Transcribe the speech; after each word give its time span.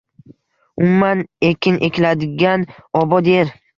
Umuman 0.83 1.21
ekin 1.49 1.79
ekiladigan, 1.89 2.67
obod 3.03 3.31
yer 3.33 3.55